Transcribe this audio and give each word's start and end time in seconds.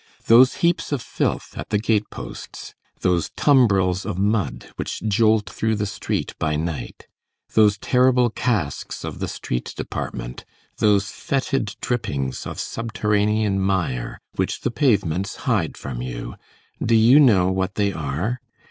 Those 0.25 0.55
heaps 0.65 0.91
of 0.91 0.99
filth 0.99 1.55
at 1.55 1.69
the 1.69 1.77
gate 1.77 2.09
posts, 2.09 2.73
those 3.01 3.29
tumbrils 3.37 4.03
of 4.03 4.17
mud 4.17 4.71
which 4.75 5.03
jolt 5.07 5.47
through 5.47 5.75
the 5.75 5.85
street 5.85 6.33
by 6.39 6.55
night, 6.55 7.05
those 7.53 7.77
terrible 7.77 8.31
casks 8.31 9.03
of 9.05 9.19
the 9.19 9.27
street 9.27 9.73
department, 9.77 10.43
those 10.77 11.11
fetid 11.11 11.75
drippings 11.81 12.47
of 12.47 12.59
subterranean 12.59 13.59
mire, 13.59 14.17
which 14.37 14.61
the 14.61 14.71
pavements 14.71 15.35
hide 15.45 15.77
from 15.77 16.01
you,—do 16.01 16.95
you 16.95 17.19
know 17.19 17.51
what 17.51 17.75
they 17.75 17.93
are? 17.93 18.41